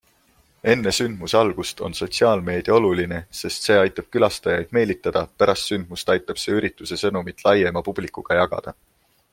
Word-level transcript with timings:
Enne 0.71 0.91
sündmuse 0.99 1.37
algust 1.47 1.83
on 1.87 1.93
sotsiaalmeedia 1.99 2.77
oluline, 2.77 3.19
sest 3.41 3.69
see 3.69 3.77
aitab 3.83 4.09
külastajaid 4.17 4.73
meelitada, 4.79 5.23
pärast 5.43 5.69
sündmust 5.73 6.13
aitab 6.15 6.43
see 6.45 6.57
ürituse 6.63 6.99
sõnumit 7.03 7.45
laiema 7.51 7.85
publikuga 7.91 8.41
jagada. 8.43 8.77